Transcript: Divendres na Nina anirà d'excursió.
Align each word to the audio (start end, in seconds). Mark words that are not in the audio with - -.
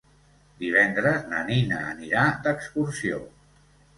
Divendres 0.61 1.27
na 1.33 1.41
Nina 1.51 1.83
anirà 1.91 2.23
d'excursió. 2.47 3.23